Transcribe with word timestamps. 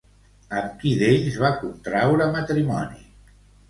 Amb 0.61 0.73
qui 0.79 0.93
d'ells 1.03 1.39
va 1.45 1.53
contraure 1.61 2.31
matrimoni? 2.41 3.09